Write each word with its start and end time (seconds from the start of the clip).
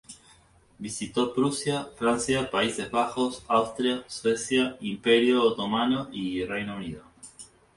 Visitó 0.79 1.31
Prusia, 1.31 1.85
Francia, 1.95 2.49
Países 2.49 2.89
Bajos, 2.89 3.43
Austria, 3.47 4.03
Suecia, 4.07 4.75
Imperio 4.81 5.43
Otomano 5.43 6.09
y 6.11 6.43
Reino 6.43 6.77
Unido. 6.77 7.03